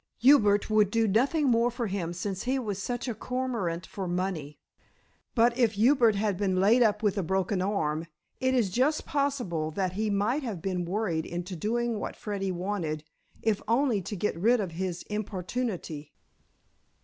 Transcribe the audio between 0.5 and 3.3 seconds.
would do nothing more for him since he was such a